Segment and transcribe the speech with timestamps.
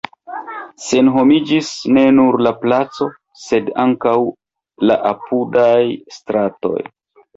[0.83, 1.67] Senhomiĝis
[1.97, 3.09] ne nur la placo,
[3.43, 4.17] sed ankaŭ
[4.91, 5.81] la apudaj
[6.21, 6.79] stratoj.